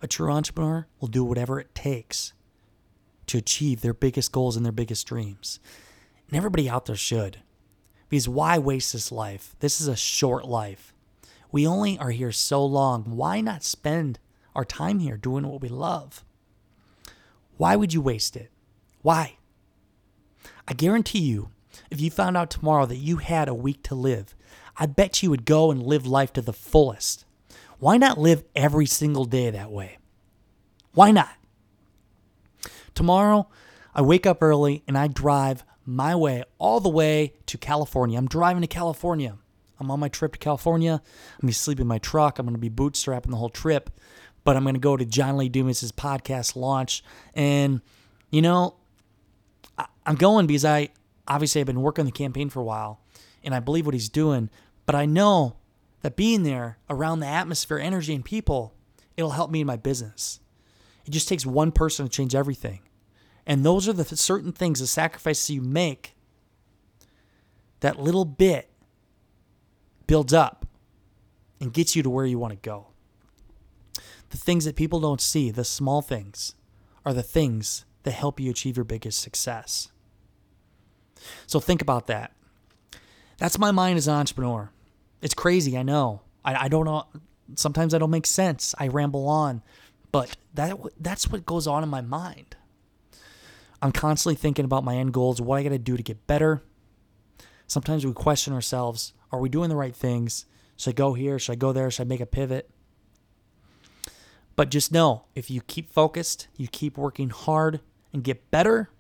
A 0.02 0.06
true 0.06 0.30
entrepreneur 0.30 0.86
will 1.00 1.08
do 1.08 1.24
whatever 1.24 1.60
it 1.60 1.74
takes 1.74 2.32
to 3.26 3.38
achieve 3.38 3.80
their 3.80 3.94
biggest 3.94 4.32
goals 4.32 4.56
and 4.56 4.64
their 4.64 4.72
biggest 4.72 5.06
dreams. 5.06 5.60
And 6.28 6.36
everybody 6.36 6.68
out 6.68 6.86
there 6.86 6.96
should. 6.96 7.38
Because 8.08 8.28
why 8.28 8.58
waste 8.58 8.92
this 8.92 9.12
life? 9.12 9.54
This 9.60 9.80
is 9.80 9.86
a 9.86 9.96
short 9.96 10.44
life. 10.44 10.92
We 11.52 11.66
only 11.66 11.98
are 11.98 12.10
here 12.10 12.32
so 12.32 12.64
long. 12.64 13.04
Why 13.04 13.40
not 13.40 13.62
spend 13.62 14.18
our 14.54 14.64
time 14.64 14.98
here 14.98 15.16
doing 15.16 15.46
what 15.46 15.60
we 15.60 15.68
love? 15.68 16.24
Why 17.56 17.76
would 17.76 17.92
you 17.92 18.00
waste 18.00 18.36
it? 18.36 18.50
Why? 19.02 19.36
I 20.66 20.72
guarantee 20.72 21.20
you, 21.20 21.50
if 21.90 22.00
you 22.00 22.10
found 22.10 22.36
out 22.36 22.50
tomorrow 22.50 22.86
that 22.86 22.96
you 22.96 23.18
had 23.18 23.48
a 23.48 23.54
week 23.54 23.82
to 23.84 23.94
live, 23.94 24.34
I 24.76 24.86
bet 24.86 25.22
you 25.22 25.30
would 25.30 25.44
go 25.44 25.70
and 25.70 25.82
live 25.82 26.06
life 26.06 26.32
to 26.34 26.42
the 26.42 26.52
fullest. 26.52 27.24
Why 27.80 27.96
not 27.96 28.18
live 28.18 28.44
every 28.54 28.86
single 28.86 29.24
day 29.24 29.50
that 29.50 29.70
way? 29.70 29.98
Why 30.92 31.10
not? 31.10 31.30
Tomorrow, 32.94 33.48
I 33.94 34.02
wake 34.02 34.26
up 34.26 34.42
early 34.42 34.84
and 34.86 34.96
I 34.96 35.08
drive 35.08 35.64
my 35.86 36.14
way 36.14 36.44
all 36.58 36.80
the 36.80 36.90
way 36.90 37.32
to 37.46 37.56
California. 37.56 38.18
I'm 38.18 38.28
driving 38.28 38.60
to 38.60 38.66
California. 38.66 39.36
I'm 39.80 39.90
on 39.90 39.98
my 39.98 40.08
trip 40.08 40.34
to 40.34 40.38
California. 40.38 41.00
I'm 41.02 41.40
going 41.40 41.52
to 41.52 41.58
sleep 41.58 41.80
in 41.80 41.86
my 41.86 41.98
truck. 41.98 42.38
I'm 42.38 42.44
going 42.44 42.54
to 42.54 42.60
be 42.60 42.68
bootstrapping 42.68 43.30
the 43.30 43.36
whole 43.36 43.48
trip. 43.48 43.90
But 44.44 44.56
I'm 44.56 44.62
going 44.62 44.74
to 44.74 44.80
go 44.80 44.96
to 44.96 45.06
John 45.06 45.38
Lee 45.38 45.48
Dumas' 45.48 45.90
podcast 45.90 46.56
launch. 46.56 47.02
And, 47.34 47.80
you 48.30 48.42
know, 48.42 48.76
I'm 50.04 50.16
going 50.16 50.46
because 50.46 50.66
I 50.66 50.90
obviously 51.26 51.62
I've 51.62 51.66
been 51.66 51.80
working 51.80 52.04
the 52.04 52.12
campaign 52.12 52.50
for 52.50 52.60
a 52.60 52.64
while 52.64 53.00
and 53.42 53.54
I 53.54 53.60
believe 53.60 53.86
what 53.86 53.94
he's 53.94 54.10
doing. 54.10 54.50
But 54.84 54.94
I 54.94 55.06
know 55.06 55.56
that 56.02 56.16
being 56.16 56.42
there 56.42 56.78
around 56.88 57.20
the 57.20 57.26
atmosphere, 57.26 57.78
energy, 57.78 58.14
and 58.14 58.24
people, 58.24 58.74
it'll 59.16 59.30
help 59.32 59.50
me 59.50 59.60
in 59.60 59.66
my 59.66 59.76
business. 59.76 60.40
It 61.04 61.10
just 61.10 61.28
takes 61.28 61.44
one 61.44 61.72
person 61.72 62.06
to 62.06 62.10
change 62.10 62.34
everything. 62.34 62.80
And 63.46 63.64
those 63.64 63.88
are 63.88 63.92
the 63.92 64.04
certain 64.04 64.52
things, 64.52 64.80
the 64.80 64.86
sacrifices 64.86 65.50
you 65.50 65.60
make, 65.60 66.14
that 67.80 67.98
little 67.98 68.24
bit 68.24 68.70
builds 70.06 70.32
up 70.32 70.66
and 71.60 71.72
gets 71.72 71.96
you 71.96 72.02
to 72.02 72.10
where 72.10 72.26
you 72.26 72.38
want 72.38 72.52
to 72.52 72.68
go. 72.68 72.88
The 74.30 74.36
things 74.36 74.64
that 74.64 74.76
people 74.76 75.00
don't 75.00 75.20
see, 75.20 75.50
the 75.50 75.64
small 75.64 76.02
things, 76.02 76.54
are 77.04 77.14
the 77.14 77.22
things 77.22 77.84
that 78.04 78.12
help 78.12 78.38
you 78.38 78.50
achieve 78.50 78.76
your 78.76 78.84
biggest 78.84 79.20
success. 79.20 79.90
So 81.46 81.60
think 81.60 81.82
about 81.82 82.06
that. 82.06 82.32
That's 83.38 83.58
my 83.58 83.70
mind 83.70 83.96
as 83.96 84.06
an 84.06 84.14
entrepreneur. 84.14 84.70
It's 85.22 85.34
crazy, 85.34 85.76
I 85.76 85.82
know. 85.82 86.22
I, 86.44 86.64
I 86.64 86.68
don't 86.68 86.86
know. 86.86 87.06
Sometimes 87.54 87.94
I 87.94 87.98
don't 87.98 88.10
make 88.10 88.26
sense. 88.26 88.74
I 88.78 88.88
ramble 88.88 89.28
on, 89.28 89.62
but 90.12 90.36
that 90.54 90.78
that's 90.98 91.28
what 91.28 91.46
goes 91.46 91.66
on 91.66 91.82
in 91.82 91.88
my 91.88 92.00
mind. 92.00 92.56
I'm 93.82 93.92
constantly 93.92 94.36
thinking 94.36 94.64
about 94.64 94.84
my 94.84 94.96
end 94.96 95.12
goals, 95.12 95.40
what 95.40 95.58
I 95.58 95.62
got 95.62 95.70
to 95.70 95.78
do 95.78 95.96
to 95.96 96.02
get 96.02 96.26
better. 96.26 96.62
Sometimes 97.66 98.04
we 98.04 98.12
question 98.12 98.52
ourselves 98.52 99.12
are 99.32 99.38
we 99.38 99.48
doing 99.48 99.68
the 99.68 99.76
right 99.76 99.94
things? 99.94 100.46
Should 100.76 100.90
I 100.90 100.94
go 100.94 101.14
here? 101.14 101.38
Should 101.38 101.52
I 101.52 101.56
go 101.56 101.72
there? 101.72 101.90
Should 101.90 102.06
I 102.06 102.08
make 102.08 102.20
a 102.20 102.26
pivot? 102.26 102.70
But 104.56 104.70
just 104.70 104.92
know 104.92 105.24
if 105.34 105.50
you 105.50 105.60
keep 105.60 105.90
focused, 105.90 106.48
you 106.56 106.68
keep 106.68 106.98
working 106.98 107.30
hard 107.30 107.80
and 108.12 108.24
get 108.24 108.50
better, 108.50 108.90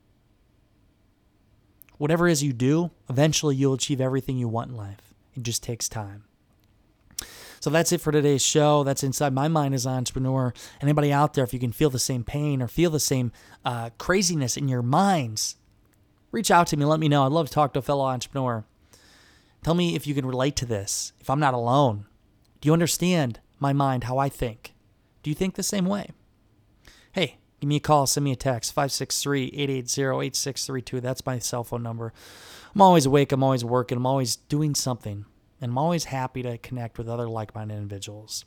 whatever 1.98 2.28
it 2.28 2.32
is 2.32 2.42
you 2.42 2.52
do, 2.52 2.90
eventually 3.08 3.56
you'll 3.56 3.74
achieve 3.74 4.00
everything 4.00 4.38
you 4.38 4.48
want 4.48 4.70
in 4.70 4.76
life. 4.76 5.09
It 5.40 5.44
just 5.44 5.62
takes 5.62 5.88
time. 5.88 6.24
So 7.60 7.70
that's 7.70 7.92
it 7.92 8.02
for 8.02 8.12
today's 8.12 8.44
show. 8.44 8.84
That's 8.84 9.02
inside 9.02 9.32
my 9.32 9.48
mind 9.48 9.74
as 9.74 9.86
an 9.86 9.92
entrepreneur. 9.92 10.52
Anybody 10.82 11.10
out 11.10 11.32
there, 11.32 11.44
if 11.44 11.54
you 11.54 11.58
can 11.58 11.72
feel 11.72 11.88
the 11.88 11.98
same 11.98 12.24
pain 12.24 12.60
or 12.60 12.68
feel 12.68 12.90
the 12.90 13.00
same 13.00 13.32
uh, 13.64 13.88
craziness 13.96 14.58
in 14.58 14.68
your 14.68 14.82
minds, 14.82 15.56
reach 16.30 16.50
out 16.50 16.66
to 16.68 16.76
me. 16.76 16.84
Let 16.84 17.00
me 17.00 17.08
know. 17.08 17.24
I'd 17.24 17.32
love 17.32 17.46
to 17.46 17.52
talk 17.54 17.72
to 17.72 17.78
a 17.78 17.82
fellow 17.82 18.04
entrepreneur. 18.04 18.66
Tell 19.64 19.72
me 19.72 19.94
if 19.94 20.06
you 20.06 20.14
can 20.14 20.26
relate 20.26 20.56
to 20.56 20.66
this, 20.66 21.14
if 21.20 21.30
I'm 21.30 21.40
not 21.40 21.54
alone. 21.54 22.04
Do 22.60 22.68
you 22.68 22.74
understand 22.74 23.40
my 23.58 23.72
mind, 23.72 24.04
how 24.04 24.18
I 24.18 24.28
think? 24.28 24.74
Do 25.22 25.30
you 25.30 25.34
think 25.34 25.54
the 25.54 25.62
same 25.62 25.86
way? 25.86 26.10
Hey, 27.12 27.38
give 27.60 27.68
me 27.68 27.76
a 27.76 27.80
call, 27.80 28.06
send 28.06 28.24
me 28.24 28.32
a 28.32 28.36
text, 28.36 28.74
563 28.74 29.46
880 29.54 30.26
8632. 30.26 31.00
That's 31.00 31.24
my 31.24 31.38
cell 31.38 31.64
phone 31.64 31.82
number. 31.82 32.12
I'm 32.74 32.82
always 32.82 33.06
awake, 33.06 33.32
I'm 33.32 33.42
always 33.42 33.64
working, 33.64 33.96
I'm 33.96 34.06
always 34.06 34.36
doing 34.36 34.74
something, 34.74 35.26
and 35.60 35.72
I'm 35.72 35.78
always 35.78 36.04
happy 36.04 36.42
to 36.42 36.58
connect 36.58 36.98
with 36.98 37.08
other 37.08 37.28
like 37.28 37.54
minded 37.54 37.76
individuals. 37.76 38.44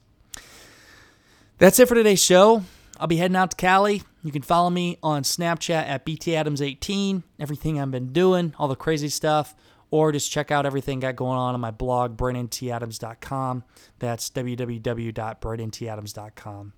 That's 1.57 1.79
it 1.79 1.87
for 1.87 1.95
today's 1.95 2.23
show. 2.23 2.63
I'll 2.99 3.07
be 3.07 3.17
heading 3.17 3.37
out 3.37 3.51
to 3.51 3.57
Cali. 3.57 4.03
You 4.23 4.31
can 4.31 4.41
follow 4.41 4.69
me 4.69 4.97
on 5.01 5.23
Snapchat 5.23 5.87
at 5.87 6.05
BTAdams18, 6.05 7.23
everything 7.39 7.79
I've 7.79 7.91
been 7.91 8.13
doing, 8.13 8.53
all 8.57 8.67
the 8.67 8.75
crazy 8.75 9.09
stuff 9.09 9.55
or 9.93 10.11
just 10.11 10.29
check 10.31 10.49
out 10.49 10.65
everything 10.65 10.99
got 10.99 11.15
going 11.15 11.37
on 11.37 11.53
on 11.53 11.61
my 11.61 11.69
blog, 11.69 12.17
BrandonTAdams.com. 12.17 13.63
That's 13.99 14.27
www.BrandonTAdams.com. 14.31 16.73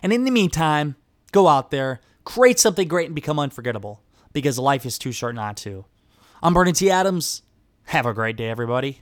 And 0.00 0.12
in 0.12 0.22
the 0.22 0.30
meantime, 0.30 0.94
go 1.32 1.48
out 1.48 1.72
there, 1.72 2.00
create 2.22 2.60
something 2.60 2.86
great, 2.86 3.06
and 3.06 3.16
become 3.16 3.40
unforgettable 3.40 4.00
because 4.32 4.60
life 4.60 4.86
is 4.86 4.96
too 4.96 5.10
short 5.10 5.34
not 5.34 5.56
to. 5.56 5.86
I'm 6.40 6.54
Brandon 6.54 6.72
T. 6.72 6.88
Adams. 6.88 7.42
Have 7.86 8.06
a 8.06 8.14
great 8.14 8.36
day, 8.36 8.48
everybody. 8.48 9.00